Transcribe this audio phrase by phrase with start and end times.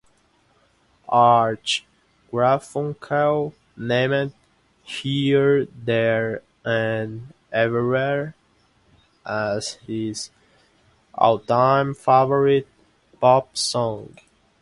[1.09, 1.83] Art
[2.33, 4.33] Garfunkel named
[4.81, 8.33] "Here, There and Everywhere"
[9.23, 10.31] as his
[11.13, 12.67] "all-time favorite
[13.19, 14.17] pop song".